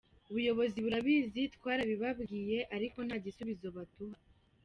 [0.29, 4.17] Ubuyobozi burabizi twarabibabwiye ariko nta gisubizo baduha.